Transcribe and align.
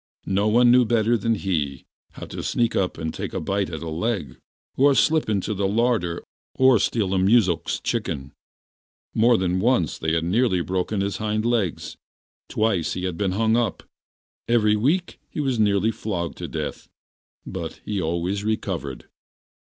No 0.25 0.47
one 0.47 0.71
knew 0.71 0.83
better 0.83 1.15
than 1.15 1.35
he 1.35 1.85
how 2.13 2.25
to 2.25 2.41
sneak 2.41 2.75
up 2.75 2.97
and 2.97 3.13
take 3.13 3.35
a 3.35 3.39
bite 3.39 3.69
at 3.69 3.83
a 3.83 3.87
leg, 3.89 4.39
or 4.75 4.95
slip 4.95 5.29
into 5.29 5.53
the 5.53 5.67
larder 5.67 6.23
or 6.55 6.79
steal 6.79 7.13
a 7.13 7.19
muzhik's 7.19 7.79
chicken. 7.79 8.31
More 9.13 9.37
than 9.37 9.59
once 9.59 9.99
they 9.99 10.13
had 10.13 10.23
nearly 10.23 10.61
broken 10.61 11.01
his 11.01 11.17
hind 11.17 11.45
legs, 11.45 11.97
twice 12.49 12.93
he 12.93 13.03
had 13.03 13.15
been 13.15 13.33
hung 13.33 13.55
up, 13.55 13.83
every 14.47 14.75
week 14.75 15.19
he 15.29 15.39
was 15.39 15.59
nearly 15.59 15.91
flogged 15.91 16.39
to 16.39 16.47
death, 16.47 16.89
but 17.45 17.79
he 17.85 18.01
always 18.01 18.43
recovered. 18.43 19.07